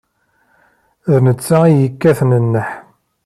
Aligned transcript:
D 1.11 1.13
netta 1.25 1.57
ay 1.65 1.75
yekkaten 1.81 2.31
nneḥ. 2.43 2.69